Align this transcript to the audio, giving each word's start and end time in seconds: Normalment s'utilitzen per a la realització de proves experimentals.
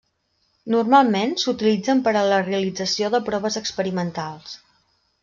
Normalment 0.75 1.35
s'utilitzen 1.43 2.01
per 2.07 2.13
a 2.13 2.23
la 2.31 2.39
realització 2.47 3.11
de 3.17 3.21
proves 3.29 3.59
experimentals. 3.63 4.57